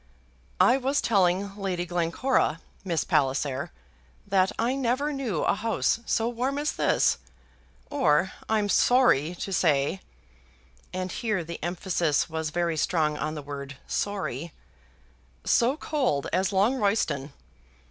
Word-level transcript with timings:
"I 0.59 0.77
was 0.77 0.99
telling 0.99 1.55
Lady 1.55 1.85
Glencora, 1.85 2.59
Miss 2.83 3.03
Palliser, 3.03 3.71
that 4.25 4.51
I 4.57 4.73
never 4.73 5.13
knew 5.13 5.43
a 5.43 5.53
house 5.53 5.99
so 6.07 6.27
warm 6.27 6.57
as 6.57 6.71
this, 6.71 7.19
or, 7.91 8.31
I'm 8.49 8.67
sorry 8.67 9.35
to 9.35 9.53
say," 9.53 10.01
and 10.91 11.11
here 11.11 11.43
the 11.43 11.63
emphasis 11.63 12.27
was 12.27 12.49
very 12.49 12.77
strong 12.77 13.15
on 13.15 13.35
the 13.35 13.43
word 13.43 13.77
sorry, 13.85 14.53
"so 15.45 15.77
cold 15.77 16.25
as 16.33 16.51
Longroyston." 16.51 17.31